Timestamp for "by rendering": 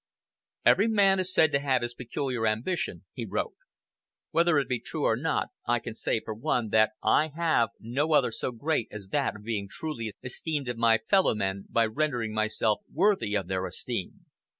11.69-12.33